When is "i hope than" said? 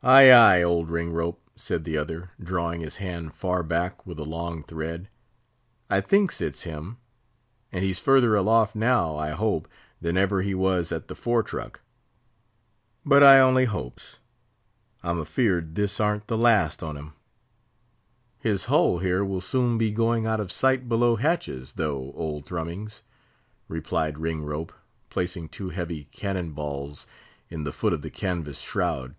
9.16-10.16